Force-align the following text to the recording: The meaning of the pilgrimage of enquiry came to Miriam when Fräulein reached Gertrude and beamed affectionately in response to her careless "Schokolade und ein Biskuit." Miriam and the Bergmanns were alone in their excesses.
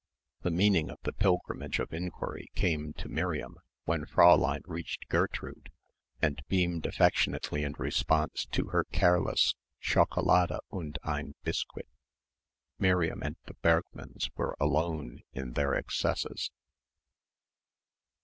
The 0.41 0.49
meaning 0.49 0.89
of 0.89 0.97
the 1.03 1.13
pilgrimage 1.13 1.77
of 1.77 1.93
enquiry 1.93 2.49
came 2.55 2.91
to 2.93 3.07
Miriam 3.07 3.57
when 3.83 4.05
Fräulein 4.05 4.61
reached 4.65 5.07
Gertrude 5.09 5.69
and 6.19 6.41
beamed 6.47 6.87
affectionately 6.87 7.61
in 7.63 7.73
response 7.73 8.47
to 8.47 8.69
her 8.69 8.83
careless 8.85 9.53
"Schokolade 9.79 10.57
und 10.71 10.97
ein 11.03 11.35
Biskuit." 11.43 11.85
Miriam 12.79 13.21
and 13.21 13.35
the 13.45 13.53
Bergmanns 13.61 14.31
were 14.35 14.57
alone 14.59 15.21
in 15.33 15.51
their 15.53 15.75
excesses. 15.75 16.49